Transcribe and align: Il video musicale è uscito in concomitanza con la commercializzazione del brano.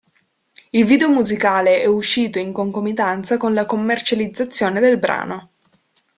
Il 0.71 0.83
video 0.83 1.09
musicale 1.11 1.79
è 1.79 1.85
uscito 1.85 2.39
in 2.39 2.51
concomitanza 2.51 3.37
con 3.37 3.53
la 3.53 3.67
commercializzazione 3.67 4.79
del 4.79 4.97
brano. 4.97 5.51